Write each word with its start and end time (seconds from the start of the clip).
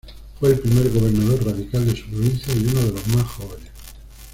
Fue 0.39 0.49
el 0.49 0.57
primer 0.59 0.89
gobernador 0.89 1.45
radical 1.45 1.85
de 1.85 1.95
su 1.95 2.07
provincia, 2.07 2.51
y 2.55 2.65
uno 2.65 2.81
de 2.87 2.91
los 2.93 3.07
más 3.09 3.23
jóvenes. 3.27 3.69